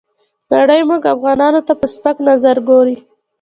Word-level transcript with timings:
نړۍ 0.53 0.81
موږ 0.89 1.03
افغانانو 1.15 1.61
ته 1.67 1.73
په 1.79 1.85
سپک 1.93 2.15
نظر 2.29 2.57
ګوري. 2.69 2.97